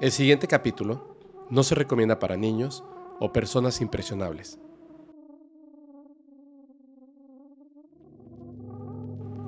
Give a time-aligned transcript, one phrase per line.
[0.00, 1.16] El siguiente capítulo
[1.50, 2.84] no se recomienda para niños
[3.18, 4.60] o personas impresionables.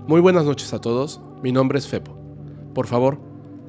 [0.09, 2.17] Muy buenas noches a todos, mi nombre es Fepo.
[2.75, 3.21] Por favor,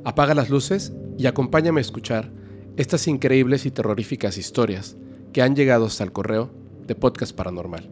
[0.06, 2.32] apaga las luces y acompáñame a escuchar
[2.78, 4.98] estas increíbles y terroríficas historias
[5.34, 6.50] que han llegado hasta el correo
[6.88, 7.92] de Podcast Paranormal.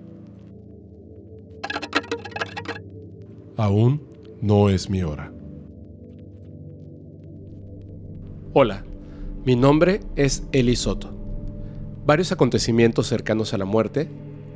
[3.55, 4.01] Aún
[4.41, 5.31] no es mi hora.
[8.51, 8.83] Hola,
[9.45, 11.11] mi nombre es Eli Soto.
[12.03, 14.09] Varios acontecimientos cercanos a la muerte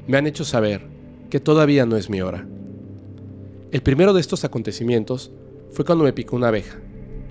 [0.08, 0.82] me han hecho saber
[1.30, 2.48] que todavía no es mi hora.
[3.72, 5.32] El primero de estos acontecimientos
[5.70, 6.80] fue cuando me picó una abeja,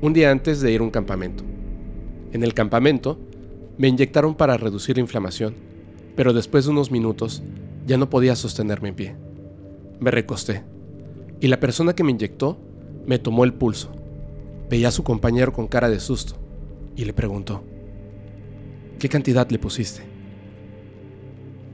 [0.02, 1.42] un día antes de ir a un campamento.
[2.30, 3.18] En el campamento
[3.76, 5.56] me inyectaron para reducir la inflamación,
[6.14, 7.42] pero después de unos minutos
[7.88, 9.16] ya no podía sostenerme en pie.
[9.98, 10.62] Me recosté
[11.40, 12.56] y la persona que me inyectó
[13.04, 13.90] me tomó el pulso.
[14.70, 16.41] Veía a su compañero con cara de susto
[16.96, 17.62] y le preguntó,
[18.98, 20.02] ¿qué cantidad le pusiste?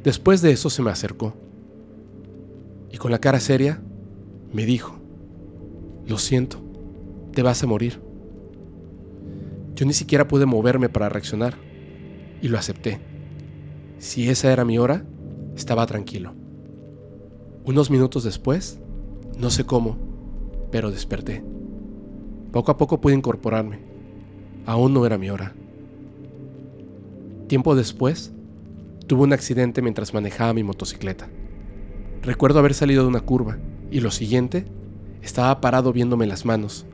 [0.04, 1.34] Después de eso se me acercó
[2.90, 3.82] y con la cara seria
[4.52, 4.98] me dijo,
[6.06, 6.58] lo siento,
[7.32, 8.00] te vas a morir.
[9.74, 11.54] Yo ni siquiera pude moverme para reaccionar
[12.40, 13.00] y lo acepté.
[13.98, 15.04] Si esa era mi hora,
[15.56, 16.34] estaba tranquilo.
[17.64, 18.80] Unos minutos después,
[19.38, 19.98] no sé cómo,
[20.70, 21.44] pero desperté.
[22.52, 23.87] Poco a poco pude incorporarme
[24.66, 25.54] Aún no era mi hora.
[27.48, 28.32] Tiempo después,
[29.06, 31.28] tuve un accidente mientras manejaba mi motocicleta.
[32.22, 33.56] Recuerdo haber salido de una curva
[33.90, 34.66] y lo siguiente,
[35.22, 36.84] estaba parado viéndome las manos.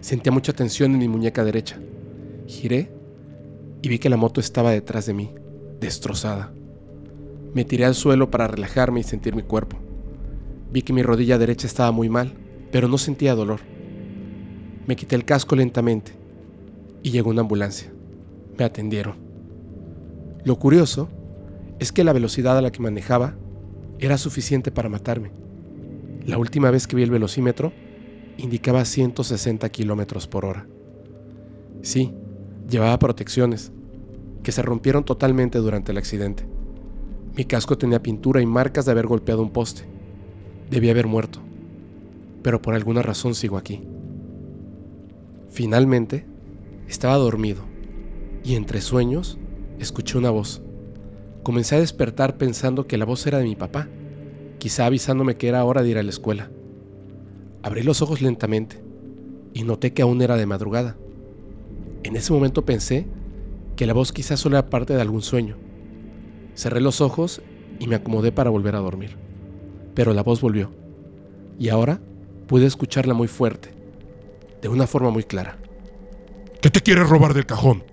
[0.00, 1.78] Sentía mucha tensión en mi muñeca derecha.
[2.46, 2.90] Giré
[3.82, 5.34] y vi que la moto estaba detrás de mí,
[5.80, 6.52] destrozada.
[7.52, 9.76] Me tiré al suelo para relajarme y sentir mi cuerpo.
[10.72, 12.32] Vi que mi rodilla derecha estaba muy mal,
[12.72, 13.60] pero no sentía dolor.
[14.86, 16.19] Me quité el casco lentamente
[17.02, 17.92] y llegó una ambulancia.
[18.58, 19.16] Me atendieron.
[20.44, 21.08] Lo curioso
[21.78, 23.36] es que la velocidad a la que manejaba
[23.98, 25.30] era suficiente para matarme.
[26.26, 27.72] La última vez que vi el velocímetro
[28.36, 30.66] indicaba 160 kilómetros por hora.
[31.82, 32.12] Sí,
[32.68, 33.72] llevaba protecciones,
[34.42, 36.46] que se rompieron totalmente durante el accidente.
[37.36, 39.82] Mi casco tenía pintura y marcas de haber golpeado un poste.
[40.70, 41.40] Debía haber muerto,
[42.42, 43.82] pero por alguna razón sigo aquí.
[45.50, 46.26] Finalmente,
[46.90, 47.62] estaba dormido
[48.42, 49.38] y entre sueños
[49.78, 50.60] escuché una voz.
[51.44, 53.88] Comencé a despertar pensando que la voz era de mi papá,
[54.58, 56.50] quizá avisándome que era hora de ir a la escuela.
[57.62, 58.82] Abrí los ojos lentamente
[59.54, 60.96] y noté que aún era de madrugada.
[62.02, 63.06] En ese momento pensé
[63.76, 65.56] que la voz quizás solo era parte de algún sueño.
[66.56, 67.40] Cerré los ojos
[67.78, 69.16] y me acomodé para volver a dormir.
[69.94, 70.72] Pero la voz volvió.
[71.56, 72.00] Y ahora
[72.48, 73.70] pude escucharla muy fuerte,
[74.60, 75.56] de una forma muy clara.
[76.60, 77.84] ¿Qué te quieres robar del cajón?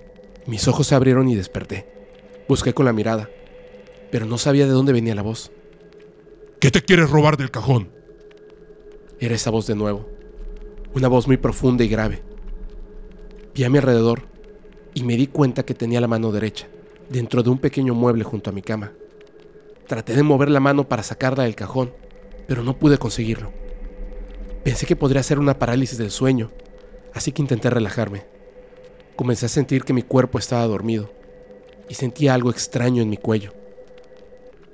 [0.46, 1.88] Mis ojos se abrieron y desperté.
[2.50, 3.30] Busqué con la mirada,
[4.12, 5.52] pero no sabía de dónde venía la voz.
[6.60, 7.90] ¿Qué te quieres robar del cajón?
[9.22, 10.10] Era esa voz de nuevo,
[10.94, 12.22] una voz muy profunda y grave.
[13.56, 14.24] Vi a mi alrededor
[14.94, 16.68] y me di cuenta que tenía la mano derecha
[17.10, 18.92] dentro de un pequeño mueble junto a mi cama.
[19.88, 21.94] Traté de mover la mano para sacarla del cajón,
[22.50, 23.54] pero no pude conseguirlo.
[24.66, 26.52] Pensé que podría ser una parálisis del sueño,
[27.14, 28.37] así que intenté relajarme.
[29.18, 31.12] Comencé a sentir que mi cuerpo estaba dormido
[31.90, 33.52] y sentía algo extraño en mi cuello.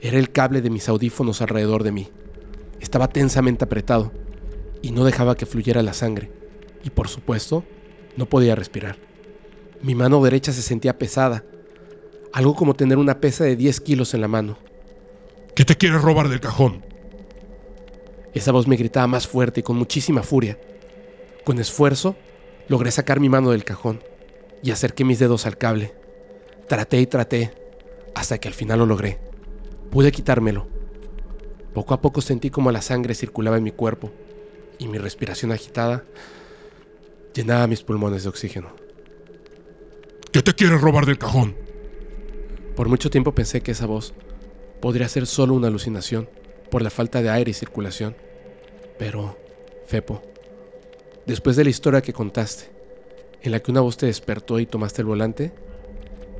[0.01, 2.09] Era el cable de mis audífonos alrededor de mí.
[2.81, 4.11] Estaba tensamente apretado
[4.81, 6.29] y no dejaba que fluyera la sangre.
[6.83, 7.63] Y por supuesto,
[8.17, 8.97] no podía respirar.
[9.81, 11.45] Mi mano derecha se sentía pesada,
[12.33, 14.57] algo como tener una pesa de 10 kilos en la mano.
[15.55, 16.83] ¿Qué te quieres robar del cajón?
[18.33, 20.59] Esa voz me gritaba más fuerte y con muchísima furia.
[21.45, 22.17] Con esfuerzo,
[22.67, 24.01] logré sacar mi mano del cajón
[24.63, 25.93] y acerqué mis dedos al cable.
[26.67, 27.53] Traté y traté,
[28.15, 29.19] hasta que al final lo logré.
[29.91, 30.67] Pude quitármelo.
[31.73, 34.11] Poco a poco sentí como la sangre circulaba en mi cuerpo
[34.79, 36.03] y mi respiración agitada
[37.33, 38.69] llenaba mis pulmones de oxígeno.
[40.31, 41.55] ¿Qué te quieres robar del cajón?
[42.75, 44.13] Por mucho tiempo pensé que esa voz
[44.81, 46.29] podría ser solo una alucinación
[46.71, 48.15] por la falta de aire y circulación.
[48.97, 49.37] Pero,
[49.85, 50.21] Fepo,
[51.25, 52.72] después de la historia que contaste,
[53.43, 55.51] en la que una voz te despertó y tomaste el volante,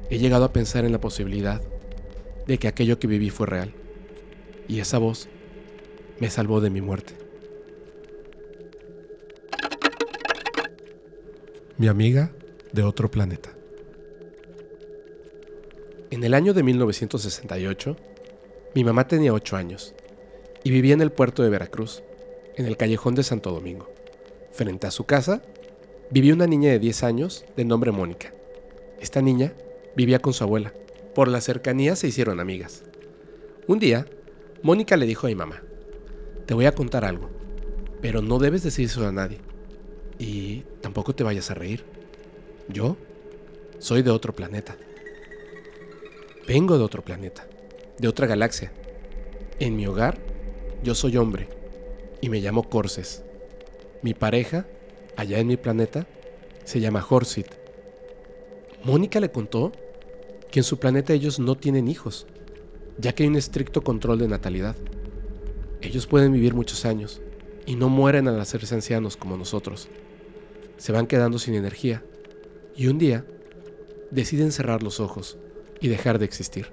[0.09, 1.61] he llegado a pensar en la posibilidad
[2.47, 3.73] de que aquello que viví fue real.
[4.69, 5.27] Y esa voz
[6.19, 7.13] me salvó de mi muerte.
[11.77, 12.31] Mi amiga
[12.71, 13.50] de otro planeta.
[16.09, 17.97] En el año de 1968,
[18.75, 19.94] mi mamá tenía 8 años
[20.63, 22.01] y vivía en el puerto de Veracruz,
[22.55, 23.89] en el callejón de Santo Domingo.
[24.51, 25.41] Frente a su casa
[26.09, 28.33] vivía una niña de 10 años de nombre Mónica.
[29.00, 29.53] Esta niña
[29.95, 30.73] vivía con su abuela.
[31.15, 32.83] Por la cercanía se hicieron amigas.
[33.67, 34.05] Un día,
[34.61, 35.61] Mónica le dijo a mi mamá,
[36.45, 37.29] te voy a contar algo,
[38.01, 39.39] pero no debes decírselo a nadie.
[40.19, 41.83] Y tampoco te vayas a reír.
[42.67, 42.97] Yo
[43.79, 44.77] soy de otro planeta.
[46.47, 47.47] Vengo de otro planeta,
[47.97, 48.71] de otra galaxia.
[49.59, 50.19] En mi hogar,
[50.83, 51.47] yo soy hombre
[52.21, 53.23] y me llamo Corses.
[54.01, 54.65] Mi pareja,
[55.15, 56.07] allá en mi planeta,
[56.63, 57.48] se llama Horsit.
[58.83, 59.71] Mónica le contó
[60.51, 62.27] que en su planeta ellos no tienen hijos,
[62.98, 64.75] ya que hay un estricto control de natalidad.
[65.81, 67.21] Ellos pueden vivir muchos años
[67.65, 69.89] y no mueren al hacerse ancianos como nosotros.
[70.77, 72.04] Se van quedando sin energía
[72.75, 73.25] y un día
[74.12, 75.38] deciden cerrar los ojos
[75.81, 76.68] y dejar de existir.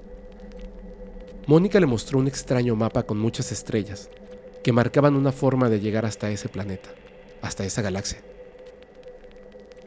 [1.46, 4.10] Mónica le mostró un extraño mapa con muchas estrellas
[4.62, 6.90] que marcaban una forma de llegar hasta ese planeta,
[7.42, 8.22] hasta esa galaxia.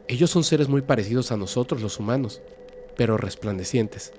[0.08, 2.42] Ellos son seres muy parecidos a nosotros los humanos,
[2.96, 4.12] pero resplandecientes,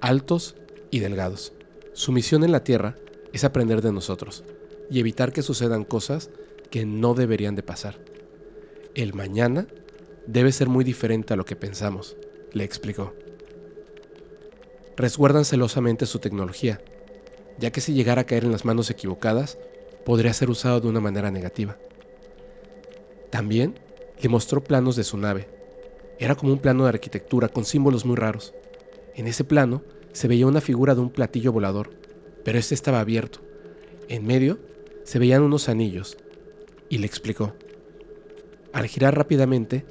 [0.00, 0.56] altos
[0.90, 1.52] y delgados.
[1.92, 2.96] Su misión en la Tierra
[3.32, 4.44] es aprender de nosotros
[4.90, 6.30] y evitar que sucedan cosas
[6.70, 7.98] que no deberían de pasar.
[8.94, 9.66] El mañana
[10.26, 12.16] debe ser muy diferente a lo que pensamos,
[12.52, 13.14] le explicó.
[14.96, 16.80] Resguardan celosamente su tecnología,
[17.58, 19.58] ya que si llegara a caer en las manos equivocadas,
[20.04, 21.78] podría ser usado de una manera negativa.
[23.30, 23.78] También
[24.20, 25.48] le mostró planos de su nave.
[26.18, 28.52] Era como un plano de arquitectura con símbolos muy raros.
[29.14, 29.82] En ese plano
[30.12, 31.90] se veía una figura de un platillo volador,
[32.44, 33.40] pero este estaba abierto.
[34.08, 34.58] En medio
[35.04, 36.18] se veían unos anillos,
[36.88, 37.54] y le explicó.
[38.72, 39.84] Al girar rápidamente,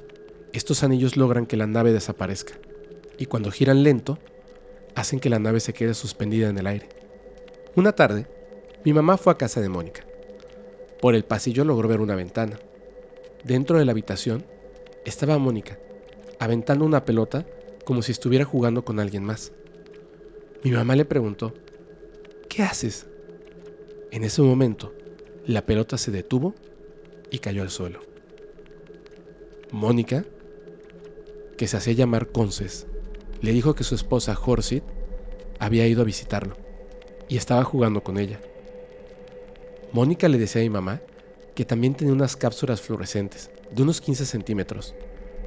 [0.52, 2.54] estos anillos logran que la nave desaparezca,
[3.18, 4.18] y cuando giran lento,
[4.94, 6.88] hacen que la nave se quede suspendida en el aire.
[7.76, 8.26] Una tarde,
[8.84, 10.04] mi mamá fue a casa de Mónica.
[11.00, 12.58] Por el pasillo logró ver una ventana.
[13.44, 14.44] Dentro de la habitación
[15.04, 15.78] estaba Mónica,
[16.38, 17.46] aventando una pelota
[17.84, 19.52] como si estuviera jugando con alguien más.
[20.62, 21.54] Mi mamá le preguntó,
[22.48, 23.06] ¿qué haces?
[24.10, 24.92] En ese momento,
[25.46, 26.54] la pelota se detuvo
[27.30, 28.00] y cayó al suelo.
[29.70, 30.24] Mónica,
[31.56, 32.86] que se hacía llamar Conces,
[33.40, 34.84] le dijo que su esposa Horsit
[35.58, 36.56] había ido a visitarlo
[37.28, 38.38] y estaba jugando con ella.
[39.92, 41.00] Mónica le decía a mi mamá
[41.60, 44.94] que también tenía unas cápsulas fluorescentes de unos 15 centímetros.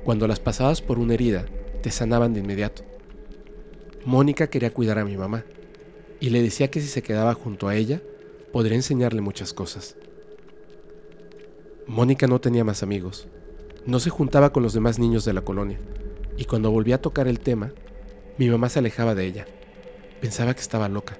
[0.03, 1.47] Cuando las pasabas por una herida,
[1.81, 2.83] te sanaban de inmediato.
[4.05, 5.43] Mónica quería cuidar a mi mamá
[6.19, 7.99] y le decía que si se quedaba junto a ella,
[8.51, 9.95] podría enseñarle muchas cosas.
[11.87, 13.27] Mónica no tenía más amigos.
[13.87, 15.79] No se juntaba con los demás niños de la colonia
[16.37, 17.73] y cuando volvía a tocar el tema,
[18.37, 19.47] mi mamá se alejaba de ella.
[20.21, 21.17] Pensaba que estaba loca.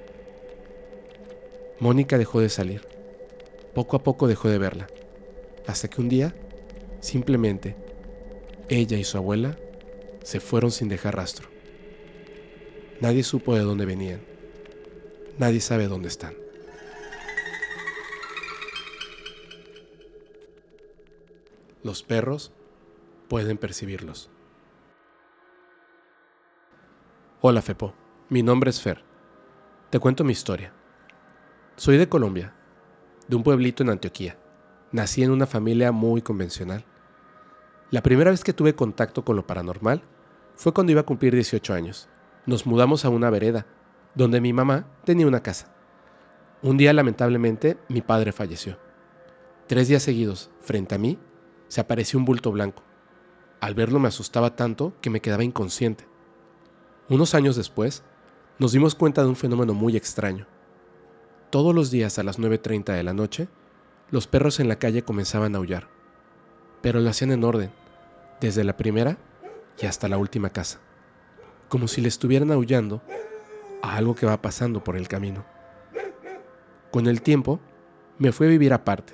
[1.80, 2.93] Mónica dejó de salir
[3.74, 4.88] poco a poco dejó de verla,
[5.68, 6.36] hasta que un día,
[7.00, 7.76] simplemente,
[8.70, 9.58] ella y su abuela
[10.24, 11.50] se fueron sin dejar rastro.
[13.02, 14.22] Nadie supo de dónde venían.
[15.38, 16.36] Nadie sabe dónde están.
[21.82, 22.54] Los perros
[23.28, 24.30] pueden percibirlos.
[27.42, 27.94] Hola Fepo,
[28.30, 29.04] mi nombre es Fer.
[29.90, 30.72] Te cuento mi historia.
[31.76, 32.54] Soy de Colombia
[33.28, 34.38] de un pueblito en Antioquía.
[34.92, 36.86] Nací en una familia muy convencional.
[37.92, 40.04] La primera vez que tuve contacto con lo paranormal
[40.56, 42.10] fue cuando iba a cumplir 18 años.
[42.46, 43.66] Nos mudamos a una vereda,
[44.16, 45.74] donde mi mamá tenía una casa.
[46.62, 48.78] Un día, lamentablemente, mi padre falleció.
[49.68, 51.18] Tres días seguidos, frente a mí,
[51.68, 52.84] se apareció un bulto blanco.
[53.60, 56.08] Al verlo me asustaba tanto que me quedaba inconsciente.
[57.10, 58.04] Unos años después,
[58.60, 60.48] nos dimos cuenta de un fenómeno muy extraño.
[61.54, 63.48] Todos los días a las 9.30 de la noche,
[64.10, 65.88] los perros en la calle comenzaban a aullar,
[66.82, 67.70] pero lo hacían en orden,
[68.42, 69.20] desde la primera
[69.80, 70.80] y hasta la última casa,
[71.70, 73.04] como si le estuvieran aullando
[73.84, 75.46] a algo que va pasando por el camino.
[76.90, 77.60] Con el tiempo,
[78.18, 79.14] me fui a vivir aparte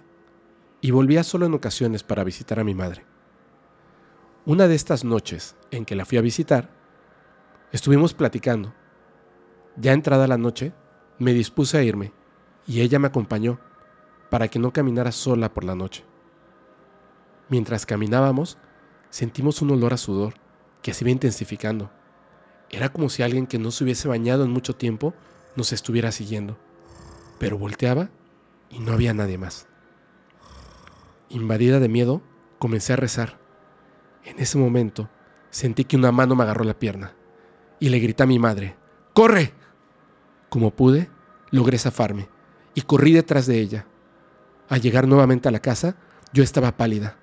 [0.80, 3.04] y volvía solo en ocasiones para visitar a mi madre.
[4.46, 6.70] Una de estas noches en que la fui a visitar,
[7.74, 8.74] estuvimos platicando.
[9.76, 10.72] Ya entrada la noche,
[11.18, 12.18] me dispuse a irme
[12.70, 13.60] y ella me acompañó
[14.30, 16.06] para que no caminara sola por la noche.
[17.50, 18.60] Mientras caminábamos,
[19.10, 20.36] sentimos un olor a sudor
[20.84, 21.90] que se iba intensificando.
[22.70, 25.16] Era como si alguien que no se hubiese bañado en mucho tiempo
[25.56, 26.60] nos estuviera siguiendo.
[27.40, 28.12] Pero volteaba
[28.70, 29.68] y no había nadie más.
[31.30, 32.22] Invadida de miedo,
[32.60, 33.40] comencé a rezar.
[34.24, 35.10] En ese momento,
[35.50, 37.16] sentí que una mano me agarró la pierna
[37.80, 38.76] y le grité a mi madre,
[39.14, 39.54] ¡Corre!
[40.50, 41.10] Como pude,
[41.50, 42.30] logré zafarme
[42.74, 43.86] y corrí detrás de ella.
[44.68, 45.96] Al llegar nuevamente a la casa,
[46.34, 47.18] yo estaba pálida.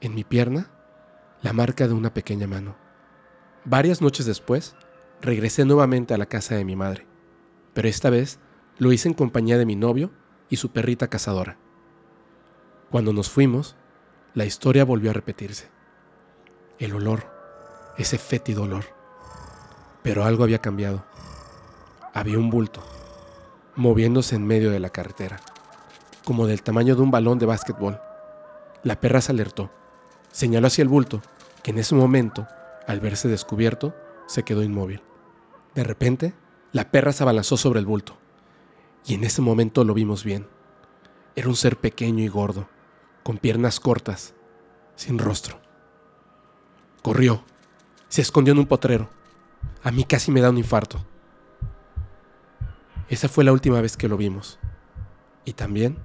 [0.00, 0.70] En mi pierna,
[1.42, 2.76] la marca de una pequeña mano.
[3.64, 4.74] Varias noches después,
[5.20, 7.06] regresé nuevamente a la casa de mi madre,
[7.74, 8.40] pero esta vez
[8.78, 10.10] lo hice en compañía de mi novio
[10.48, 11.58] y su perrita cazadora.
[12.90, 13.76] Cuando nos fuimos,
[14.34, 15.70] la historia volvió a repetirse.
[16.78, 17.30] El olor,
[17.96, 18.84] ese fétido olor.
[20.02, 21.04] Pero algo había cambiado.
[22.12, 22.82] Había un bulto,
[23.76, 25.40] moviéndose en medio de la carretera,
[26.24, 28.00] como del tamaño de un balón de básquetbol.
[28.82, 29.70] La perra se alertó,
[30.30, 31.22] señaló hacia el bulto,
[31.62, 32.46] que en ese momento,
[32.86, 33.94] al verse descubierto,
[34.26, 35.02] se quedó inmóvil.
[35.74, 36.34] De repente,
[36.72, 38.18] la perra se abalanzó sobre el bulto,
[39.06, 40.46] y en ese momento lo vimos bien.
[41.34, 42.68] Era un ser pequeño y gordo,
[43.22, 44.34] con piernas cortas,
[44.96, 45.60] sin rostro.
[47.02, 47.42] Corrió,
[48.08, 49.08] se escondió en un potrero.
[49.82, 51.04] A mí casi me da un infarto.
[53.12, 54.58] Esa fue la última vez que lo vimos.
[55.44, 55.98] Y también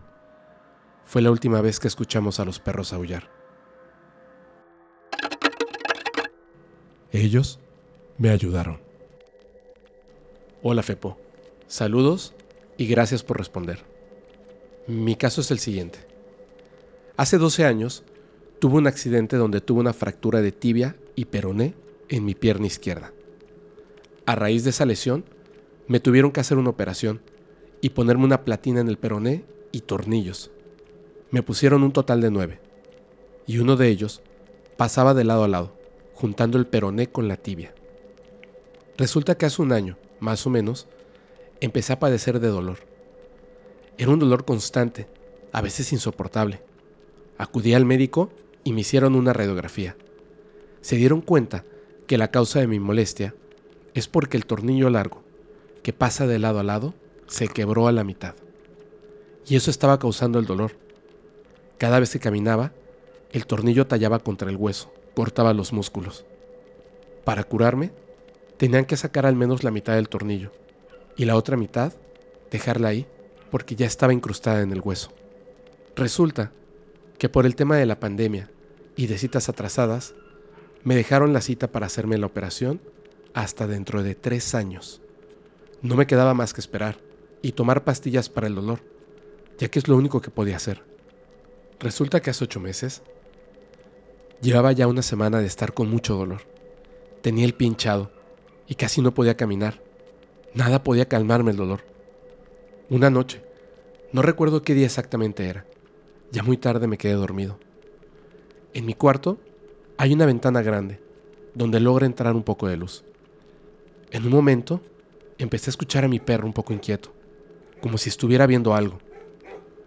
[1.05, 3.31] fue la última vez que escuchamos a los perros aullar.
[7.13, 7.61] Ellos
[8.17, 8.81] me ayudaron.
[10.61, 11.17] Hola Fepo,
[11.65, 12.33] saludos
[12.75, 13.85] y gracias por responder.
[14.85, 15.99] Mi caso es el siguiente.
[17.15, 18.03] Hace 12 años
[18.59, 21.73] tuve un accidente donde tuve una fractura de tibia y peroné
[22.09, 23.13] en mi pierna izquierda.
[24.25, 25.23] A raíz de esa lesión,
[25.87, 27.21] me tuvieron que hacer una operación
[27.81, 30.51] y ponerme una platina en el peroné y tornillos.
[31.31, 32.59] Me pusieron un total de nueve,
[33.45, 34.21] y uno de ellos
[34.75, 35.73] pasaba de lado a lado,
[36.13, 37.73] juntando el peroné con la tibia.
[38.97, 40.87] Resulta que hace un año, más o menos,
[41.61, 42.79] empecé a padecer de dolor.
[43.97, 45.07] Era un dolor constante,
[45.51, 46.61] a veces insoportable.
[47.37, 48.29] Acudí al médico
[48.63, 49.95] y me hicieron una radiografía.
[50.81, 51.63] Se dieron cuenta
[52.07, 53.35] que la causa de mi molestia
[53.93, 55.23] es porque el tornillo largo,
[55.87, 56.93] que pasa de lado a lado,
[57.27, 58.35] se quebró a la mitad.
[59.47, 60.73] Y eso estaba causando el dolor.
[61.77, 62.73] Cada vez que caminaba,
[63.31, 66.25] el tornillo tallaba contra el hueso, cortaba los músculos.
[67.23, 67.93] Para curarme,
[68.57, 70.51] tenían que sacar al menos la mitad del tornillo
[71.15, 71.93] y la otra mitad
[72.51, 73.07] dejarla ahí
[73.49, 75.13] porque ya estaba incrustada en el hueso.
[75.95, 76.51] Resulta
[77.17, 78.51] que por el tema de la pandemia
[78.97, 80.15] y de citas atrasadas,
[80.83, 82.81] me dejaron la cita para hacerme la operación
[83.33, 85.01] hasta dentro de tres años.
[85.81, 86.97] No me quedaba más que esperar
[87.41, 88.79] y tomar pastillas para el dolor,
[89.57, 90.83] ya que es lo único que podía hacer.
[91.79, 93.03] Resulta que hace ocho meses
[94.41, 96.41] llevaba ya una semana de estar con mucho dolor.
[97.21, 98.11] Tenía el pie hinchado
[98.67, 99.81] y casi no podía caminar.
[100.53, 101.81] Nada podía calmarme el dolor.
[102.89, 103.43] Una noche,
[104.11, 105.65] no recuerdo qué día exactamente era,
[106.31, 107.59] ya muy tarde me quedé dormido.
[108.73, 109.37] En mi cuarto
[109.97, 110.99] hay una ventana grande,
[111.53, 113.03] donde logra entrar un poco de luz.
[114.11, 114.81] En un momento,
[115.37, 117.13] empecé a escuchar a mi perro un poco inquieto,
[117.81, 118.99] como si estuviera viendo algo,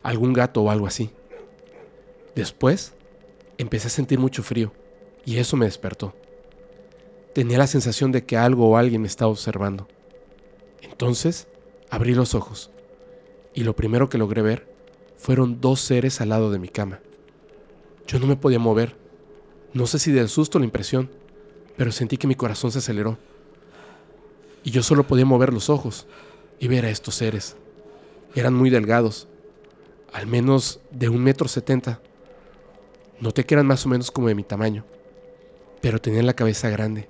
[0.02, 1.10] algún gato o algo así.
[2.34, 2.94] Después,
[3.58, 4.72] empecé a sentir mucho frío,
[5.24, 6.14] y eso me despertó.
[7.34, 9.88] Tenía la sensación de que algo o alguien me estaba observando.
[10.82, 11.48] Entonces,
[11.90, 12.70] abrí los ojos,
[13.54, 14.68] y lo primero que logré ver
[15.16, 17.00] fueron dos seres al lado de mi cama.
[18.06, 18.96] Yo no me podía mover,
[19.72, 21.10] no sé si del susto o la impresión,
[21.76, 23.18] pero sentí que mi corazón se aceleró.
[24.62, 26.06] Y yo solo podía mover los ojos
[26.58, 27.56] y ver a estos seres.
[28.34, 29.28] Eran muy delgados,
[30.12, 32.00] al menos de un metro setenta.
[33.20, 34.84] Noté que eran más o menos como de mi tamaño,
[35.80, 37.08] pero tenían la cabeza grande,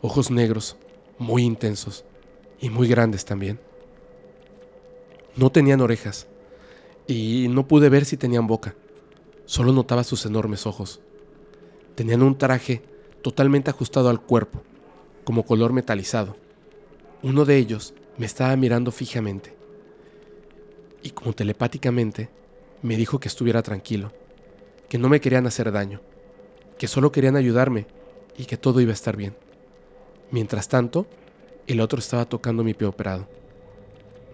[0.00, 0.76] ojos negros,
[1.18, 2.04] muy intensos
[2.60, 3.60] y muy grandes también.
[5.36, 6.26] No tenían orejas
[7.06, 8.74] y no pude ver si tenían boca,
[9.44, 11.00] solo notaba sus enormes ojos.
[11.94, 12.82] Tenían un traje
[13.22, 14.62] totalmente ajustado al cuerpo,
[15.24, 16.36] como color metalizado.
[17.22, 19.54] Uno de ellos me estaba mirando fijamente
[21.02, 22.30] y como telepáticamente
[22.80, 24.10] me dijo que estuviera tranquilo,
[24.88, 26.00] que no me querían hacer daño,
[26.78, 27.86] que solo querían ayudarme
[28.38, 29.36] y que todo iba a estar bien.
[30.30, 31.06] Mientras tanto,
[31.66, 33.28] el otro estaba tocando mi pie operado.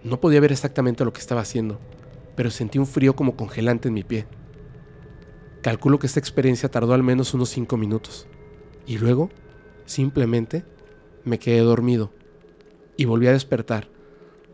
[0.05, 1.79] No podía ver exactamente lo que estaba haciendo,
[2.37, 4.27] pero sentí un frío como congelante en mi pie.
[5.61, 8.27] Calculo que esta experiencia tardó al menos unos cinco minutos.
[8.85, 9.29] Y luego,
[9.85, 10.63] simplemente,
[11.25, 12.13] me quedé dormido.
[12.97, 13.87] Y volví a despertar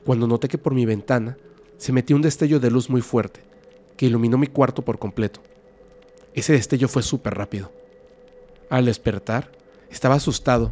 [0.06, 1.38] cuando noté que por mi ventana
[1.78, 3.40] se metió un destello de luz muy fuerte,
[3.98, 5.42] que iluminó mi cuarto por completo.
[6.34, 7.72] Ese destello fue súper rápido.
[8.70, 9.52] Al despertar,
[9.90, 10.72] estaba asustado.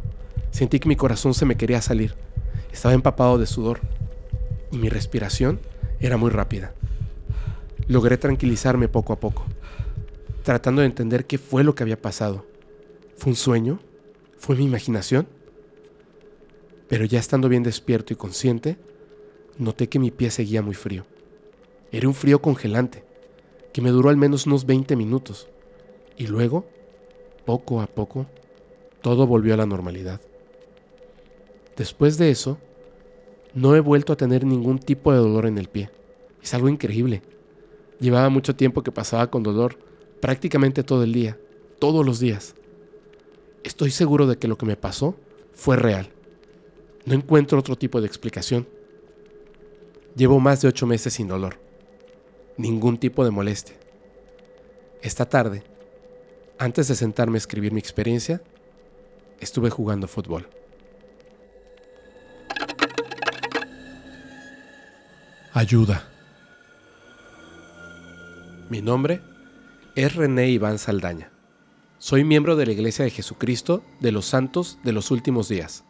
[0.50, 2.14] Sentí que mi corazón se me quería salir.
[2.72, 3.80] Estaba empapado de sudor.
[4.70, 5.60] Y mi respiración
[5.98, 6.74] era muy rápida.
[7.88, 9.46] Logré tranquilizarme poco a poco
[10.42, 12.44] tratando de entender qué fue lo que había pasado.
[13.16, 13.78] ¿Fue un sueño?
[14.36, 15.28] ¿Fue mi imaginación?
[16.92, 18.76] Pero ya estando bien despierto y consciente,
[19.56, 21.06] noté que mi pie seguía muy frío.
[21.90, 23.02] Era un frío congelante,
[23.72, 25.48] que me duró al menos unos 20 minutos.
[26.18, 26.66] Y luego,
[27.46, 28.26] poco a poco,
[29.00, 30.20] todo volvió a la normalidad.
[31.78, 32.58] Después de eso,
[33.54, 35.88] no he vuelto a tener ningún tipo de dolor en el pie.
[36.42, 37.22] Es algo increíble.
[38.00, 39.78] Llevaba mucho tiempo que pasaba con dolor,
[40.20, 41.38] prácticamente todo el día,
[41.78, 42.54] todos los días.
[43.64, 45.16] Estoy seguro de que lo que me pasó
[45.54, 46.10] fue real.
[47.04, 48.68] No encuentro otro tipo de explicación.
[50.14, 51.58] Llevo más de ocho meses sin dolor.
[52.56, 53.76] Ningún tipo de molestia.
[55.00, 55.64] Esta tarde,
[56.58, 58.40] antes de sentarme a escribir mi experiencia,
[59.40, 60.48] estuve jugando fútbol.
[65.52, 66.08] Ayuda.
[68.70, 69.20] Mi nombre
[69.96, 71.32] es René Iván Saldaña.
[71.98, 75.84] Soy miembro de la Iglesia de Jesucristo de los Santos de los Últimos Días.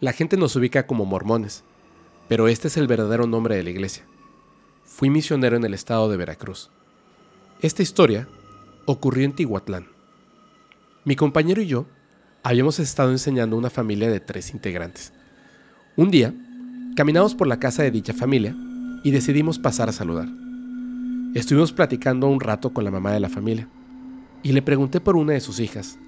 [0.00, 1.62] La gente nos ubica como mormones,
[2.26, 4.04] pero este es el verdadero nombre de la iglesia.
[4.82, 6.70] Fui misionero en el estado de Veracruz.
[7.60, 8.26] Esta historia
[8.86, 9.88] ocurrió en Tihuatlán.
[11.04, 11.84] Mi compañero y yo
[12.42, 15.12] habíamos estado enseñando a una familia de tres integrantes.
[15.96, 16.32] Un día,
[16.96, 18.56] caminamos por la casa de dicha familia
[19.04, 20.28] y decidimos pasar a saludar.
[21.34, 23.68] Estuvimos platicando un rato con la mamá de la familia
[24.42, 25.98] y le pregunté por una de sus hijas.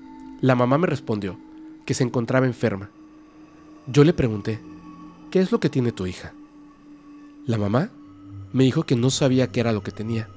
[0.40, 1.38] La mamá me respondió
[1.84, 2.88] que se encontraba enferma.
[3.88, 4.60] Yo le pregunté,
[5.32, 6.32] ¿qué es lo que tiene tu hija?
[7.46, 7.90] La mamá
[8.52, 10.28] me dijo que no sabía qué era lo que tenía,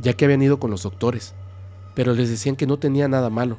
[0.00, 1.34] ya que habían ido con los doctores,
[1.94, 3.58] pero les decían que no tenía nada malo,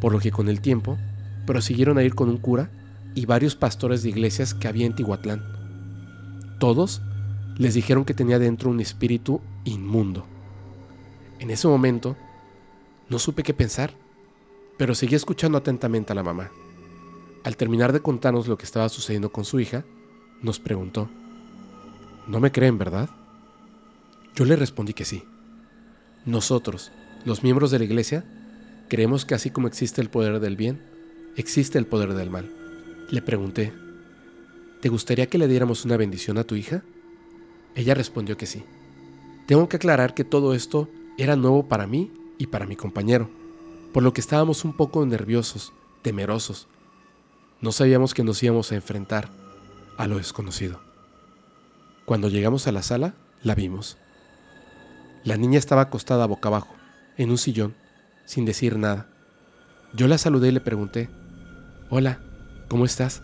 [0.00, 0.98] por lo que con el tiempo
[1.46, 2.68] prosiguieron a ir con un cura
[3.14, 5.44] y varios pastores de iglesias que había en Tihuatlán.
[6.58, 7.02] Todos
[7.56, 10.26] les dijeron que tenía dentro un espíritu inmundo.
[11.38, 12.16] En ese momento,
[13.08, 13.92] no supe qué pensar,
[14.78, 16.50] pero seguí escuchando atentamente a la mamá.
[17.46, 19.84] Al terminar de contarnos lo que estaba sucediendo con su hija,
[20.42, 21.08] nos preguntó,
[22.26, 23.08] ¿no me creen, verdad?
[24.34, 25.22] Yo le respondí que sí.
[26.24, 26.90] Nosotros,
[27.24, 28.24] los miembros de la iglesia,
[28.88, 30.82] creemos que así como existe el poder del bien,
[31.36, 32.50] existe el poder del mal.
[33.10, 33.72] Le pregunté,
[34.80, 36.82] ¿te gustaría que le diéramos una bendición a tu hija?
[37.76, 38.64] Ella respondió que sí.
[39.46, 43.30] Tengo que aclarar que todo esto era nuevo para mí y para mi compañero,
[43.92, 46.66] por lo que estábamos un poco nerviosos, temerosos.
[47.60, 49.30] No sabíamos que nos íbamos a enfrentar
[49.96, 50.80] a lo desconocido.
[52.04, 53.96] Cuando llegamos a la sala, la vimos.
[55.24, 56.74] La niña estaba acostada boca abajo,
[57.16, 57.74] en un sillón,
[58.26, 59.08] sin decir nada.
[59.94, 61.08] Yo la saludé y le pregunté,
[61.88, 62.20] Hola,
[62.68, 63.22] ¿cómo estás?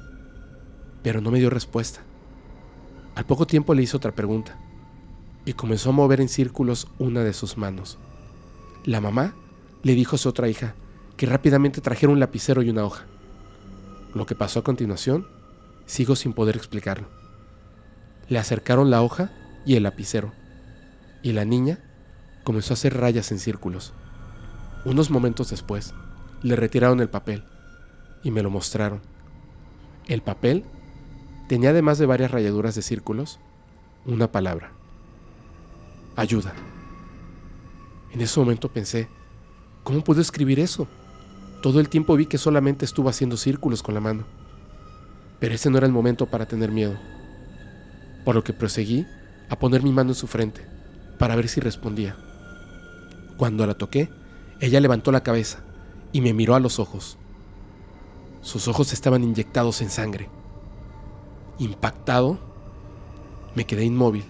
[1.03, 2.01] Pero no me dio respuesta.
[3.15, 4.59] Al poco tiempo le hizo otra pregunta
[5.45, 7.99] y comenzó a mover en círculos una de sus manos.
[8.85, 9.35] La mamá
[9.83, 10.75] le dijo a su otra hija
[11.17, 13.07] que rápidamente trajera un lapicero y una hoja.
[14.15, 15.27] Lo que pasó a continuación,
[15.87, 17.09] sigo sin poder explicarlo.
[18.29, 19.31] Le acercaron la hoja
[19.65, 20.33] y el lapicero,
[21.23, 21.79] y la niña
[22.45, 23.93] comenzó a hacer rayas en círculos.
[24.85, 25.95] Unos momentos después,
[26.43, 27.45] le retiraron el papel
[28.23, 29.01] y me lo mostraron.
[30.09, 30.65] El papel
[31.53, 33.39] Tenía además de varias rayaduras de círculos,
[34.07, 34.73] una palabra.
[36.17, 36.55] Ayuda.
[38.11, 39.07] En ese momento pensé,
[39.83, 40.89] ¿cómo puedo escribir eso?
[41.63, 44.25] Todo el tiempo vi que solamente estuvo haciendo círculos con la mano.
[45.39, 46.99] Pero ese no era el momento para tener miedo.
[48.25, 49.07] Por lo que proseguí
[49.49, 50.67] a poner mi mano en su frente,
[51.19, 52.17] para ver si respondía.
[53.37, 54.11] Cuando la toqué,
[54.59, 55.61] ella levantó la cabeza
[56.11, 57.17] y me miró a los ojos.
[58.41, 60.29] Sus ojos estaban inyectados en sangre.
[61.61, 62.41] Impactado,
[63.55, 64.25] me quedé inmóvil.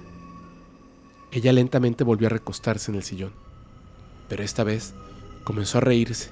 [1.31, 3.33] Ella lentamente volvió a recostarse en el sillón,
[4.29, 4.93] pero esta vez
[5.45, 6.31] comenzó a reírse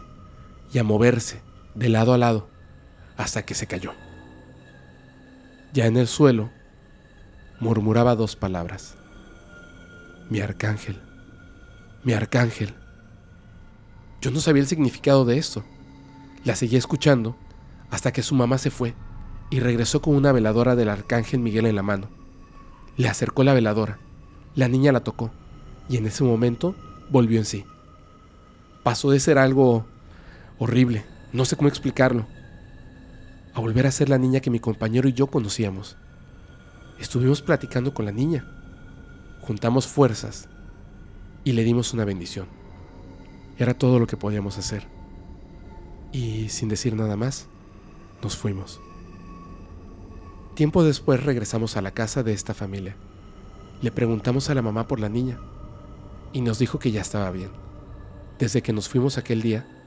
[0.72, 1.40] y a moverse
[1.74, 2.48] de lado a lado
[3.16, 3.92] hasta que se cayó.
[5.72, 6.50] Ya en el suelo,
[7.60, 8.96] murmuraba dos palabras.
[10.30, 11.00] Mi arcángel,
[12.02, 12.74] mi arcángel.
[14.20, 15.64] Yo no sabía el significado de esto.
[16.44, 17.36] La seguía escuchando
[17.90, 18.94] hasta que su mamá se fue
[19.50, 22.08] y regresó con una veladora del arcángel Miguel en la mano.
[22.96, 23.98] Le acercó la veladora,
[24.54, 25.30] la niña la tocó
[25.88, 26.74] y en ese momento
[27.10, 27.64] volvió en sí.
[28.82, 29.86] Pasó de ser algo
[30.60, 32.26] horrible, no sé cómo explicarlo,
[33.54, 35.96] a volver a ser la niña que mi compañero y yo conocíamos.
[37.00, 38.46] Estuvimos platicando con la niña,
[39.40, 40.50] juntamos fuerzas
[41.44, 42.46] y le dimos una bendición.
[43.56, 44.86] Era todo lo que podíamos hacer.
[46.12, 47.46] Y sin decir nada más,
[48.22, 48.82] nos fuimos.
[50.54, 52.96] Tiempo después regresamos a la casa de esta familia.
[53.80, 55.40] Le preguntamos a la mamá por la niña
[56.34, 57.50] y nos dijo que ya estaba bien.
[58.38, 59.79] Desde que nos fuimos aquel día,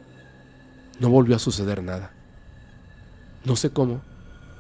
[1.00, 2.14] no volvió a suceder nada.
[3.46, 4.02] No sé cómo,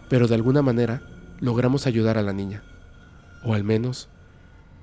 [0.09, 1.01] pero de alguna manera
[1.39, 2.63] logramos ayudar a la niña.
[3.43, 4.09] O al menos,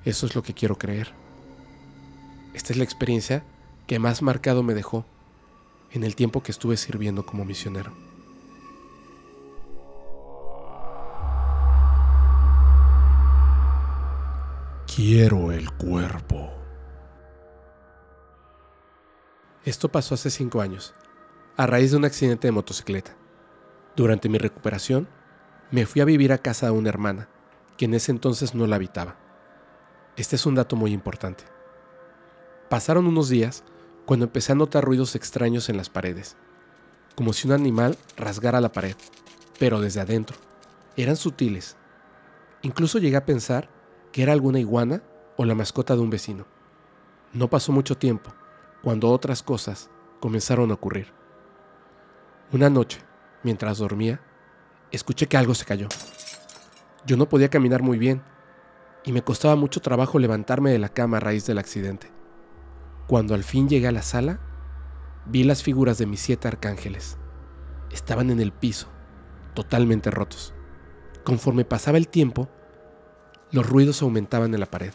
[0.05, 1.13] eso es lo que quiero creer.
[2.55, 3.45] Esta es la experiencia
[3.87, 5.05] que más marcado me dejó
[5.93, 7.93] en el tiempo que estuve sirviendo como misionero.
[14.95, 16.51] Quiero el cuerpo.
[19.65, 20.95] Esto pasó hace cinco años,
[21.57, 23.17] a raíz de un accidente de motocicleta.
[23.97, 25.09] Durante mi recuperación,
[25.71, 27.29] me fui a vivir a casa de una hermana,
[27.77, 29.17] que en ese entonces no la habitaba.
[30.17, 31.45] Este es un dato muy importante.
[32.69, 33.65] Pasaron unos días
[34.07, 36.37] cuando empecé a notar ruidos extraños en las paredes,
[37.15, 38.97] como si un animal rasgara la pared,
[39.59, 40.37] pero desde adentro.
[40.97, 41.77] Eran sutiles.
[42.63, 43.69] Incluso llegué a pensar
[44.13, 45.03] que era alguna iguana
[45.37, 46.47] o la mascota de un vecino.
[47.33, 48.33] No pasó mucho tiempo
[48.83, 51.19] cuando otras cosas comenzaron a ocurrir.
[52.53, 52.99] Una noche,
[53.45, 54.21] mientras dormía,
[54.91, 55.87] escuché que algo se cayó.
[57.07, 58.23] Yo no podía caminar muy bien
[59.05, 62.11] y me costaba mucho trabajo levantarme de la cama a raíz del accidente.
[63.07, 64.41] Cuando al fin llegué a la sala,
[65.27, 67.19] vi las figuras de mis siete arcángeles.
[67.93, 68.89] Estaban en el piso,
[69.55, 70.53] totalmente rotos.
[71.23, 72.49] Conforme pasaba el tiempo,
[73.53, 74.93] los ruidos aumentaban en la pared,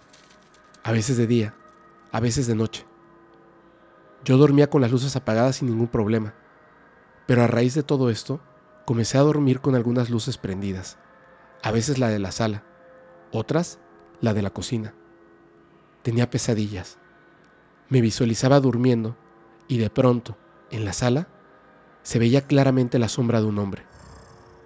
[0.84, 1.56] a veces de día,
[2.12, 2.86] a veces de noche.
[4.26, 6.34] Yo dormía con las luces apagadas sin ningún problema,
[7.26, 8.40] pero a raíz de todo esto,
[8.86, 10.98] comencé a dormir con algunas luces prendidas,
[11.64, 12.64] a veces la de la sala,
[13.32, 13.80] otras
[14.22, 14.94] la de la cocina.
[16.04, 17.00] Tenía pesadillas.
[17.90, 19.18] Me visualizaba durmiendo
[19.68, 20.38] y de pronto,
[20.70, 21.28] en la sala,
[22.04, 23.84] se veía claramente la sombra de un hombre.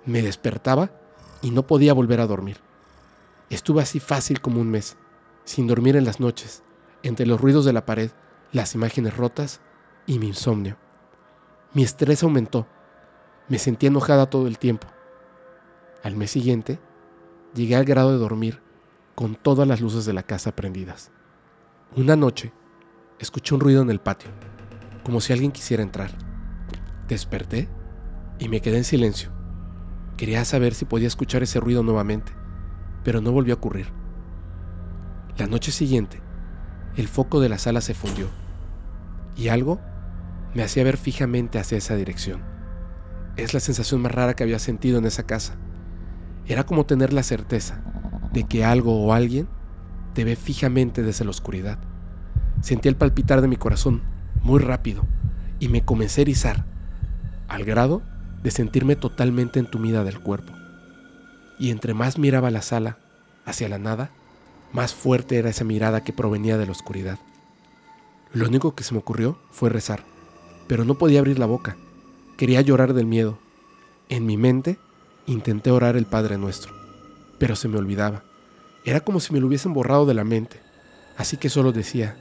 [0.06, 0.92] Me despertaba
[1.42, 2.58] y no podía volver a dormir.
[3.50, 4.98] Estuve así fácil como un mes,
[5.46, 6.64] sin dormir en las noches,
[7.04, 8.12] entre los ruidos de la pared,
[8.52, 9.62] las imágenes rotas
[10.06, 10.78] y mi insomnio.
[11.74, 12.68] Mi estrés aumentó.
[13.48, 14.88] Me sentía enojada todo el tiempo.
[16.04, 16.80] Al mes siguiente,
[17.54, 18.62] llegué al grado de dormir
[19.16, 21.12] con todas las luces de la casa prendidas.
[21.96, 22.54] Una noche,
[23.20, 24.30] escuché un ruido en el patio,
[25.04, 26.12] como si alguien quisiera entrar.
[27.08, 27.68] Desperté
[28.40, 29.32] y me quedé en silencio.
[30.18, 32.40] Quería saber si podía escuchar ese ruido nuevamente
[33.04, 33.88] pero no volvió a ocurrir.
[35.38, 36.22] La noche siguiente,
[36.96, 38.28] el foco de la sala se fundió
[39.36, 39.80] y algo
[40.54, 42.42] me hacía ver fijamente hacia esa dirección.
[43.38, 45.56] Es la sensación más rara que había sentido en esa casa.
[46.48, 47.82] Era como tener la certeza
[48.34, 49.48] de que algo o alguien
[50.14, 51.80] te ve fijamente desde la oscuridad.
[52.62, 54.02] Sentí el palpitar de mi corazón
[54.42, 55.06] muy rápido
[55.60, 56.66] y me comencé a erizar,
[57.48, 58.02] al grado
[58.44, 60.54] de sentirme totalmente entumida del cuerpo
[61.60, 62.98] y entre más miraba la sala,
[63.46, 64.10] hacia la nada,
[64.72, 67.20] más fuerte era esa mirada que provenía de la oscuridad.
[68.32, 70.04] Lo único que se me ocurrió fue rezar,
[70.70, 71.78] pero no podía abrir la boca.
[72.38, 73.40] Quería llorar del miedo.
[74.08, 74.78] En mi mente
[75.26, 76.72] intenté orar el Padre Nuestro,
[77.40, 78.24] pero se me olvidaba.
[78.86, 80.62] Era como si me lo hubiesen borrado de la mente.
[81.18, 82.16] Así que solo decía,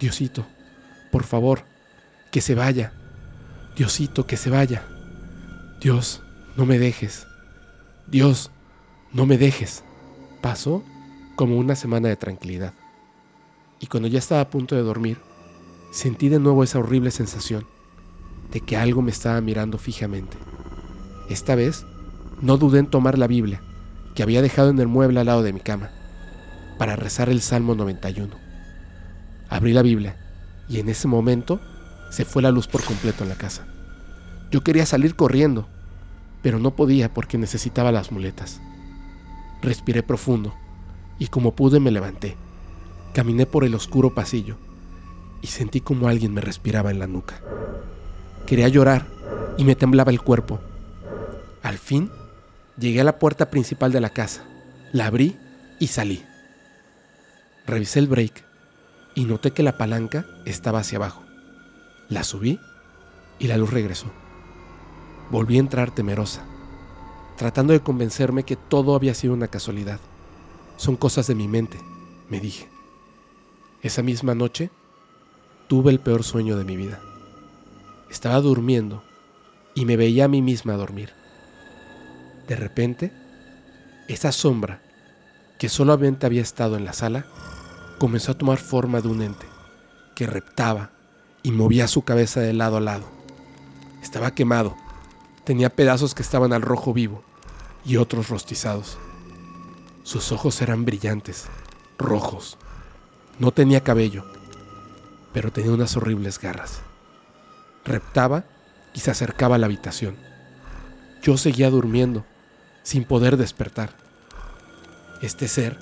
[0.00, 0.44] Diosito,
[1.12, 1.62] por favor,
[2.32, 2.92] que se vaya.
[3.76, 4.82] Diosito, que se vaya.
[5.80, 6.20] Dios,
[6.56, 7.28] no me dejes.
[8.08, 8.50] Dios,
[9.12, 9.84] no me dejes.
[10.42, 10.82] Pasó
[11.36, 12.74] como una semana de tranquilidad.
[13.78, 15.18] Y cuando ya estaba a punto de dormir,
[15.92, 17.64] sentí de nuevo esa horrible sensación
[18.54, 20.38] de que algo me estaba mirando fijamente.
[21.28, 21.84] Esta vez,
[22.40, 23.60] no dudé en tomar la Biblia,
[24.14, 25.90] que había dejado en el mueble al lado de mi cama,
[26.78, 28.32] para rezar el Salmo 91.
[29.48, 30.16] Abrí la Biblia
[30.68, 31.60] y en ese momento
[32.10, 33.66] se fue la luz por completo en la casa.
[34.52, 35.66] Yo quería salir corriendo,
[36.40, 38.60] pero no podía porque necesitaba las muletas.
[39.62, 40.54] Respiré profundo
[41.18, 42.36] y como pude me levanté.
[43.14, 44.58] Caminé por el oscuro pasillo
[45.42, 47.40] y sentí como alguien me respiraba en la nuca.
[48.46, 49.06] Quería llorar
[49.56, 50.60] y me temblaba el cuerpo.
[51.62, 52.10] Al fin,
[52.78, 54.44] llegué a la puerta principal de la casa,
[54.92, 55.36] la abrí
[55.80, 56.24] y salí.
[57.66, 58.44] Revisé el break
[59.14, 61.22] y noté que la palanca estaba hacia abajo.
[62.08, 62.58] La subí
[63.38, 64.06] y la luz regresó.
[65.30, 66.44] Volví a entrar temerosa
[67.36, 70.00] tratando de convencerme que todo había sido una casualidad.
[70.76, 71.78] Son cosas de mi mente,
[72.28, 72.68] me dije.
[73.82, 74.70] Esa misma noche
[75.68, 77.00] tuve el peor sueño de mi vida.
[78.10, 79.02] Estaba durmiendo
[79.74, 81.12] y me veía a mí misma dormir.
[82.48, 83.12] De repente,
[84.08, 84.82] esa sombra,
[85.58, 87.26] que solamente había estado en la sala,
[87.98, 89.46] comenzó a tomar forma de un ente
[90.14, 90.90] que reptaba
[91.42, 93.06] y movía su cabeza de lado a lado.
[94.02, 94.76] Estaba quemado
[95.44, 97.22] Tenía pedazos que estaban al rojo vivo
[97.84, 98.96] y otros rostizados.
[100.02, 101.44] Sus ojos eran brillantes,
[101.98, 102.56] rojos.
[103.38, 104.24] No tenía cabello,
[105.34, 106.80] pero tenía unas horribles garras.
[107.84, 108.44] Reptaba
[108.94, 110.16] y se acercaba a la habitación.
[111.22, 112.24] Yo seguía durmiendo,
[112.82, 113.90] sin poder despertar.
[115.20, 115.78] Este ser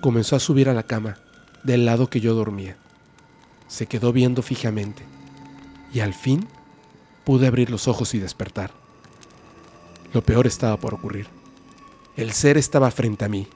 [0.00, 1.16] comenzó a subir a la cama
[1.62, 2.76] del lado que yo dormía.
[3.68, 5.04] Se quedó viendo fijamente
[5.92, 6.46] y al fin
[7.24, 8.70] pude abrir los ojos y despertar.
[10.12, 11.26] Lo peor estaba por ocurrir.
[12.16, 13.48] El ser estaba frente a mí,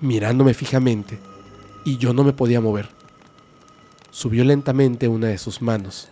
[0.00, 1.20] mirándome fijamente,
[1.84, 2.88] y yo no me podía mover.
[4.10, 6.08] Subió lentamente una de sus manos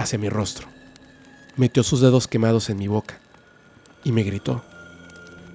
[0.00, 0.66] hacia mi rostro.
[1.56, 3.18] Metió sus dedos quemados en mi boca
[4.04, 4.62] y me gritó.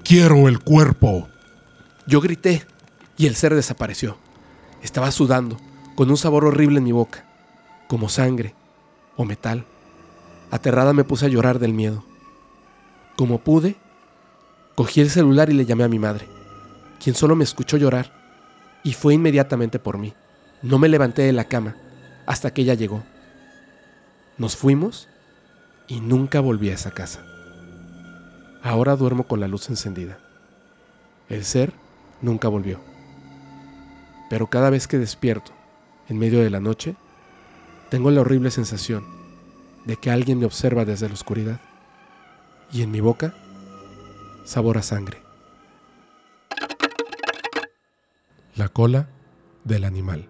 [0.03, 1.27] Quiero el cuerpo.
[2.05, 2.65] Yo grité
[3.17, 4.17] y el ser desapareció.
[4.83, 5.57] Estaba sudando,
[5.95, 7.25] con un sabor horrible en mi boca,
[7.87, 8.53] como sangre
[9.15, 9.65] o metal.
[10.51, 12.03] Aterrada me puse a llorar del miedo.
[13.15, 13.77] Como pude,
[14.75, 16.27] cogí el celular y le llamé a mi madre,
[17.03, 18.11] quien solo me escuchó llorar
[18.83, 20.13] y fue inmediatamente por mí.
[20.61, 21.75] No me levanté de la cama
[22.27, 23.03] hasta que ella llegó.
[24.37, 25.07] Nos fuimos
[25.87, 27.25] y nunca volví a esa casa.
[28.61, 30.17] Ahora duermo con la luz encendida.
[31.29, 31.73] El ser
[32.21, 32.79] nunca volvió.
[34.29, 35.51] Pero cada vez que despierto,
[36.09, 36.95] en medio de la noche,
[37.89, 39.05] tengo la horrible sensación
[39.85, 41.61] de que alguien me observa desde la oscuridad
[42.71, 43.35] y en mi boca
[44.43, 45.21] sabor a sangre.
[48.55, 49.07] La cola
[49.63, 50.29] del animal.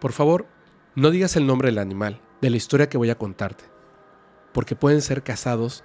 [0.00, 0.46] Por favor,
[0.94, 3.64] no digas el nombre del animal, de la historia que voy a contarte,
[4.52, 5.84] porque pueden ser casados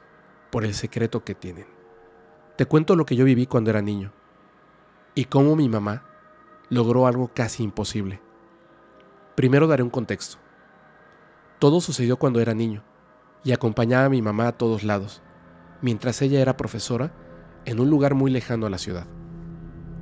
[0.52, 1.66] por el secreto que tienen.
[2.58, 4.12] Te cuento lo que yo viví cuando era niño
[5.16, 6.04] y cómo mi mamá
[6.70, 8.20] logró algo casi imposible.
[9.36, 10.40] Primero daré un contexto.
[11.60, 12.84] Todo sucedió cuando era niño
[13.46, 15.22] y acompañaba a mi mamá a todos lados,
[15.82, 17.14] mientras ella era profesora
[17.64, 19.08] en un lugar muy lejano a la ciudad.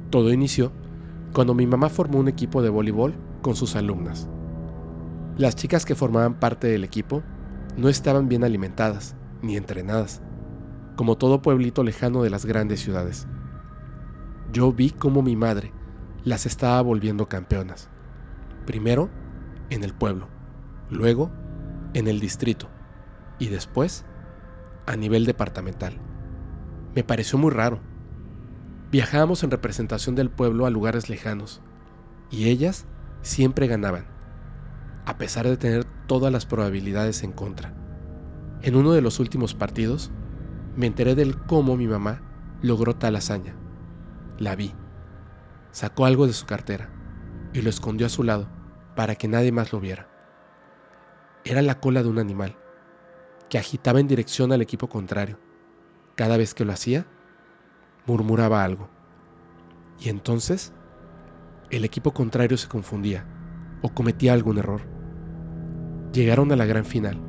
[0.10, 0.72] Todo inició
[1.32, 3.14] cuando mi mamá formó un equipo de voleibol
[3.44, 4.28] con sus alumnas.
[5.38, 7.22] Las chicas que formaban parte del equipo
[7.76, 10.22] no estaban bien alimentadas ni entrenadas,
[10.96, 13.28] como todo pueblito lejano de las grandes ciudades.
[14.54, 15.74] Yo vi cómo mi madre
[16.24, 17.90] las estaba volviendo campeonas.
[18.66, 19.10] Primero
[19.70, 20.30] en el pueblo,
[20.90, 21.32] luego
[21.94, 22.70] en el distrito
[23.38, 24.06] y después
[24.86, 25.98] a nivel departamental.
[26.96, 27.82] Me pareció muy raro.
[28.90, 31.62] Viajábamos en representación del pueblo a lugares lejanos
[32.32, 32.86] y ellas
[33.22, 34.15] siempre ganaban,
[35.06, 37.74] a pesar de tener todas las probabilidades en contra.
[38.62, 40.12] En uno de los últimos partidos,
[40.76, 42.22] me enteré del cómo mi mamá
[42.62, 43.56] logró tal hazaña.
[44.40, 44.74] La vi.
[45.72, 46.90] Sacó algo de su cartera
[47.54, 48.50] y lo escondió a su lado
[48.96, 50.10] para que nadie más lo viera.
[51.44, 52.58] Era la cola de un animal
[53.50, 55.38] que agitaba en dirección al equipo contrario.
[56.16, 57.06] Cada vez que lo hacía,
[58.06, 58.90] murmuraba algo.
[60.00, 60.74] Y entonces,
[61.70, 63.26] el equipo contrario se confundía
[63.82, 64.95] o cometía algún error.
[66.16, 67.20] Llegaron a la gran final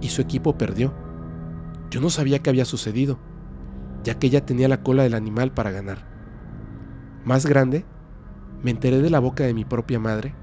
[0.00, 0.92] y su equipo perdió.
[1.90, 3.20] Yo no sabía qué había sucedido,
[4.02, 6.08] ya que ella tenía la cola del animal para ganar.
[7.24, 7.84] Más grande,
[8.64, 10.34] me enteré de la boca de mi propia madre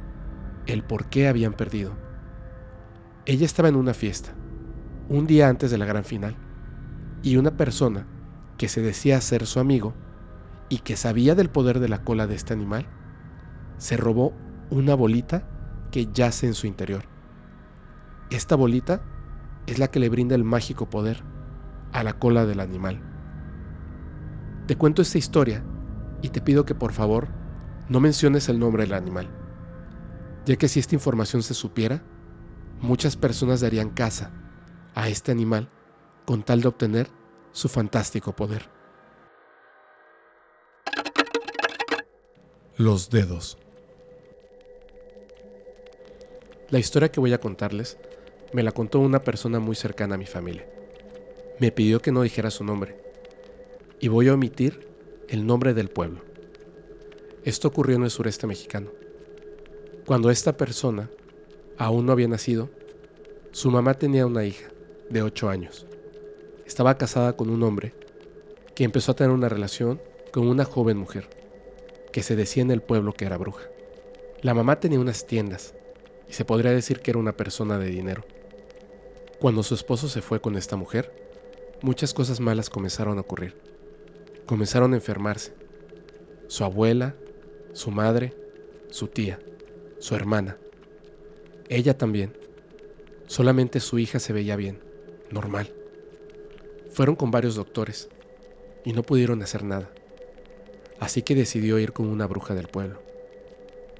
[0.65, 1.91] el por qué habían perdido.
[3.25, 4.33] Ella estaba en una fiesta,
[5.09, 6.37] un día antes de la gran final,
[7.21, 8.07] y una persona
[8.57, 9.93] que se decía ser su amigo
[10.69, 12.87] y que sabía del poder de la cola de este animal,
[13.77, 14.31] se robó
[14.69, 15.49] una bolita
[15.91, 17.12] que yace en su interior.
[18.29, 19.03] Esta bolita
[19.67, 21.23] es la que le brinda el mágico poder
[21.91, 23.01] a la cola del animal.
[24.67, 25.63] Te cuento esta historia
[26.21, 27.27] y te pido que por favor
[27.89, 29.29] no menciones el nombre del animal,
[30.45, 32.01] ya que si esta información se supiera,
[32.81, 34.31] muchas personas darían caza
[34.95, 35.69] a este animal
[36.25, 37.09] con tal de obtener
[37.51, 38.69] su fantástico poder.
[42.77, 43.57] Los dedos.
[46.69, 47.99] La historia que voy a contarles
[48.53, 50.65] me la contó una persona muy cercana a mi familia.
[51.59, 52.95] Me pidió que no dijera su nombre
[53.99, 54.87] y voy a omitir
[55.27, 56.21] el nombre del pueblo.
[57.43, 58.91] Esto ocurrió en el sureste mexicano.
[60.05, 61.09] Cuando esta persona
[61.77, 62.69] aún no había nacido,
[63.51, 64.69] su mamá tenía una hija
[65.09, 65.87] de 8 años.
[66.65, 67.93] Estaba casada con un hombre
[68.75, 71.29] que empezó a tener una relación con una joven mujer
[72.11, 73.63] que se decía en el pueblo que era bruja.
[74.41, 75.73] La mamá tenía unas tiendas
[76.29, 78.23] y se podría decir que era una persona de dinero.
[79.43, 81.11] Cuando su esposo se fue con esta mujer,
[81.81, 83.57] muchas cosas malas comenzaron a ocurrir.
[84.45, 85.53] Comenzaron a enfermarse.
[86.47, 87.13] Su abuela,
[87.73, 88.33] su madre,
[88.89, 89.41] su tía,
[89.99, 90.55] su hermana.
[91.67, 92.37] Ella también.
[93.27, 94.79] Solamente su hija se veía bien
[95.29, 95.73] normal.
[96.91, 98.07] Fueron con varios doctores
[98.85, 99.91] y no pudieron hacer nada.
[101.01, 103.01] Así que decidió ir con una bruja del pueblo.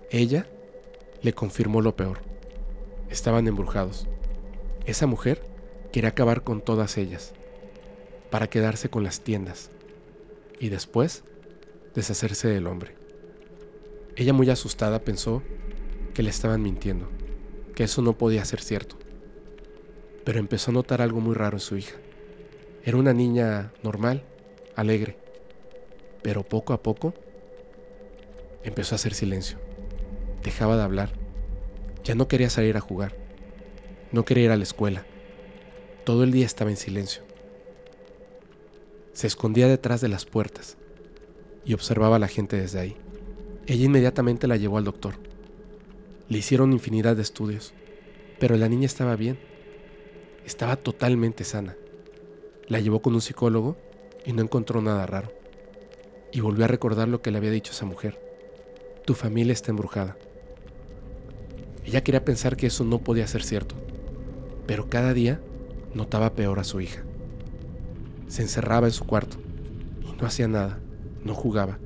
[0.10, 0.48] Ella
[1.22, 2.20] le confirmó lo peor.
[3.10, 4.08] Estaban embrujados.
[4.86, 5.42] Esa mujer
[5.92, 7.34] quería acabar con todas ellas,
[8.30, 9.70] para quedarse con las tiendas
[10.60, 11.24] y después
[11.94, 12.96] deshacerse del hombre.
[14.16, 15.44] Ella muy asustada pensó
[16.14, 17.10] que le estaban mintiendo,
[17.76, 18.98] que eso no podía ser cierto
[20.24, 21.96] pero empezó a notar algo muy raro en su hija.
[22.84, 24.24] Era una niña normal,
[24.76, 25.18] alegre,
[26.22, 27.14] pero poco a poco
[28.64, 29.58] empezó a hacer silencio.
[30.44, 31.12] Dejaba de hablar.
[32.04, 33.16] Ya no quería salir a jugar.
[34.14, 35.08] No quería ir a la escuela.
[36.06, 37.24] Todo el día estaba en silencio.
[39.12, 40.78] Se escondía detrás de las puertas
[41.66, 42.96] y observaba a la gente desde ahí.
[43.66, 45.16] Ella inmediatamente la llevó al doctor.
[46.30, 47.74] Le hicieron infinidad de estudios,
[48.40, 49.40] pero la niña estaba bien.
[50.46, 51.76] Estaba totalmente sana.
[52.68, 53.78] La llevó con un psicólogo
[54.28, 55.34] y no encontró nada raro.
[56.32, 58.20] Y volvió a recordar lo que le había dicho esa mujer.
[59.06, 60.18] Tu familia está embrujada.
[61.84, 63.76] Ella quería pensar que eso no podía ser cierto,
[64.66, 65.40] pero cada día
[65.94, 67.04] notaba peor a su hija.
[68.28, 69.38] Se encerraba en su cuarto
[70.02, 70.80] y no hacía nada,
[71.24, 71.80] no jugaba.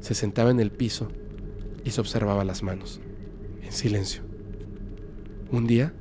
[0.00, 1.08] Se sentaba en el piso
[1.84, 3.00] y se observaba las manos,
[3.62, 4.22] en silencio.
[5.50, 5.92] Un día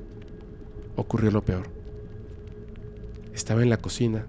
[0.96, 1.70] ocurrió lo peor.
[3.34, 4.26] Estaba en la cocina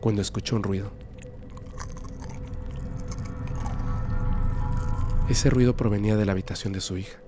[0.00, 0.90] cuando escuchó un ruido.
[5.28, 7.18] Ese ruido provenía de la habitación de su hija.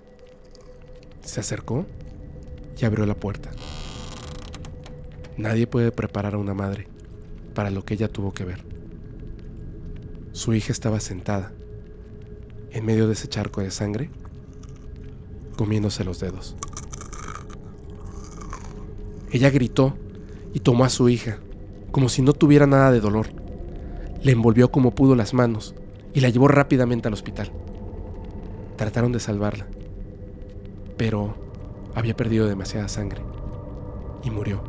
[1.22, 1.86] Se acercó
[2.80, 3.50] y abrió la puerta.
[5.36, 6.88] Nadie puede preparar a una madre
[7.54, 8.64] para lo que ella tuvo que ver.
[10.32, 11.52] Su hija estaba sentada,
[12.70, 14.10] en medio de ese charco de sangre,
[15.56, 16.56] comiéndose los dedos.
[19.30, 19.96] Ella gritó
[20.54, 21.38] y tomó a su hija,
[21.90, 23.28] como si no tuviera nada de dolor.
[24.22, 25.74] Le envolvió como pudo las manos
[26.14, 27.52] y la llevó rápidamente al hospital.
[28.76, 29.66] Trataron de salvarla,
[30.96, 31.47] pero
[31.98, 33.22] había perdido demasiada sangre
[34.22, 34.62] y murió.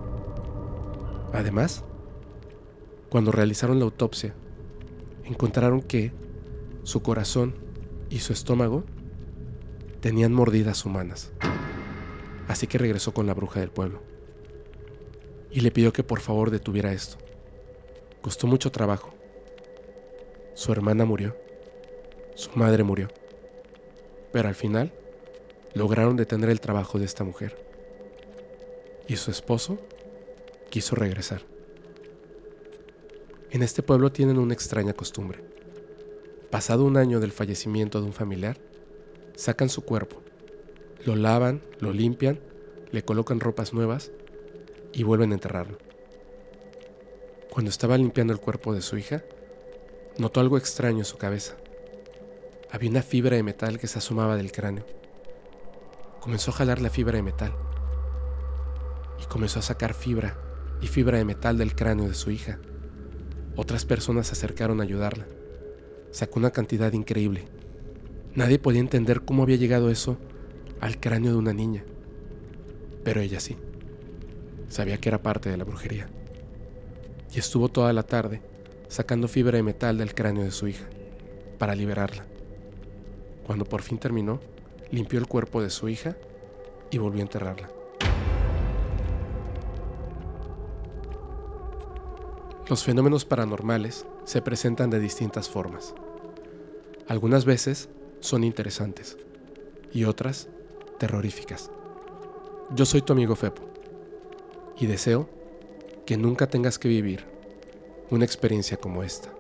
[1.31, 1.83] Además,
[3.09, 4.33] cuando realizaron la autopsia,
[5.25, 6.11] encontraron que
[6.81, 7.53] su corazón
[8.09, 8.83] y su estómago
[10.01, 11.31] tenían mordidas humanas.
[12.47, 14.01] Así que regresó con la bruja del pueblo
[15.51, 17.17] y le pidió que por favor detuviera esto.
[18.21, 19.13] Costó mucho trabajo.
[20.55, 21.35] Su hermana murió,
[22.33, 23.07] su madre murió,
[24.31, 24.91] pero al final
[25.73, 27.57] lograron detener el trabajo de esta mujer.
[29.07, 29.79] Y su esposo
[30.69, 31.41] quiso regresar.
[33.51, 35.43] En este pueblo tienen una extraña costumbre.
[36.51, 38.57] Pasado un año del fallecimiento de un familiar,
[39.35, 40.21] sacan su cuerpo,
[41.05, 42.39] lo lavan, lo limpian,
[42.91, 44.11] le colocan ropas nuevas
[44.93, 45.77] y vuelven a enterrarlo.
[47.49, 49.23] Cuando estaba limpiando el cuerpo de su hija,
[50.17, 51.55] notó algo extraño en su cabeza.
[52.71, 54.85] Había una fibra de metal que se asomaba del cráneo.
[56.19, 57.53] Comenzó a jalar la fibra de metal
[59.21, 60.37] y comenzó a sacar fibra
[60.81, 62.59] y fibra de metal del cráneo de su hija.
[63.55, 65.27] Otras personas se acercaron a ayudarla.
[66.11, 67.45] Sacó una cantidad increíble.
[68.35, 70.17] Nadie podía entender cómo había llegado eso
[70.81, 71.83] al cráneo de una niña.
[73.03, 73.57] Pero ella sí.
[74.67, 76.09] Sabía que era parte de la brujería.
[77.33, 78.41] Y estuvo toda la tarde
[78.87, 80.85] sacando fibra de metal del cráneo de su hija
[81.57, 82.25] para liberarla.
[83.45, 84.39] Cuando por fin terminó,
[84.91, 86.15] limpió el cuerpo de su hija
[86.91, 87.69] y volvió a enterrarla.
[92.67, 95.95] Los fenómenos paranormales se presentan de distintas formas.
[97.07, 99.17] Algunas veces son interesantes
[99.91, 100.49] y otras
[100.99, 101.71] terroríficas.
[102.75, 103.63] Yo soy tu amigo Fepo
[104.77, 105.27] y deseo
[106.05, 107.25] que nunca tengas que vivir
[108.11, 109.38] una experiencia como esta.